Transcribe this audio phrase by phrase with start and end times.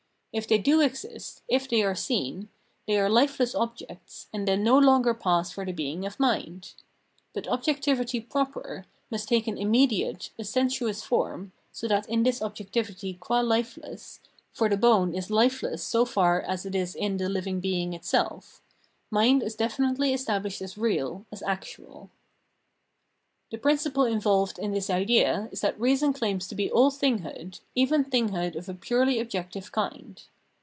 [0.33, 2.47] If they do exist, if they are seen,
[2.87, 5.71] they are hfeless objects, and then nq 336 Phenomenology of Mind, longer pass for the
[5.73, 6.73] being of mind.
[7.33, 13.15] But objectivity proper must take an immediate, a sensuous form, so that in this objectivity
[13.15, 14.19] qua hfeless—
[14.53, 18.61] for the bone is Kfeless so far as it is in the hving being itself—
[19.11, 22.09] mind is definitely established as real, as actual.
[23.53, 28.05] The principle involved in this idea is that reason claims to be all thinghood, even
[28.05, 30.23] thinghood of a purely objective kind.